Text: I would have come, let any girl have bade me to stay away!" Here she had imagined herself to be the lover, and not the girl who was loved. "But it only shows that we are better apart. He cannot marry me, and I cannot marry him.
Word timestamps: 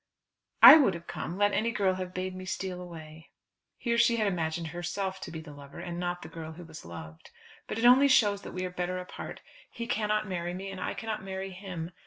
I 0.63 0.77
would 0.77 0.95
have 0.95 1.05
come, 1.05 1.37
let 1.37 1.53
any 1.53 1.69
girl 1.69 1.93
have 1.93 2.11
bade 2.11 2.33
me 2.35 2.47
to 2.47 2.51
stay 2.51 2.71
away!" 2.71 3.29
Here 3.77 3.99
she 3.99 4.15
had 4.15 4.25
imagined 4.25 4.69
herself 4.69 5.21
to 5.21 5.29
be 5.29 5.41
the 5.41 5.53
lover, 5.53 5.77
and 5.77 5.99
not 5.99 6.23
the 6.23 6.27
girl 6.27 6.53
who 6.53 6.63
was 6.65 6.83
loved. 6.83 7.29
"But 7.67 7.77
it 7.77 7.85
only 7.85 8.07
shows 8.07 8.41
that 8.41 8.51
we 8.53 8.65
are 8.65 8.71
better 8.71 8.97
apart. 8.97 9.41
He 9.69 9.85
cannot 9.85 10.27
marry 10.27 10.55
me, 10.55 10.71
and 10.71 10.81
I 10.81 10.95
cannot 10.95 11.21
marry 11.23 11.51
him. 11.51 11.91